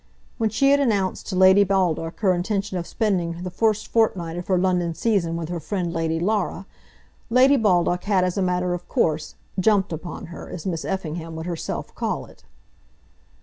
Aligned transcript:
When 0.39 0.49
she 0.49 0.71
had 0.71 0.79
announced 0.79 1.27
to 1.27 1.35
Lady 1.35 1.63
Baldock 1.63 2.21
her 2.21 2.33
intention 2.33 2.75
of 2.79 2.87
spending 2.87 3.43
the 3.43 3.51
first 3.51 3.87
fortnight 3.87 4.35
of 4.35 4.47
her 4.47 4.57
London 4.57 4.95
season 4.95 5.35
with 5.37 5.49
her 5.49 5.59
friend 5.59 5.93
Lady 5.93 6.19
Laura, 6.19 6.65
Lady 7.29 7.55
Baldock 7.55 8.05
had 8.05 8.23
as 8.23 8.35
a 8.35 8.41
matter 8.41 8.73
of 8.73 8.89
course 8.89 9.35
"jumped 9.59 9.93
upon 9.93 10.25
her," 10.33 10.49
as 10.49 10.65
Miss 10.65 10.83
Effingham 10.85 11.35
would 11.35 11.45
herself 11.45 11.93
call 11.93 12.25
it. 12.25 12.43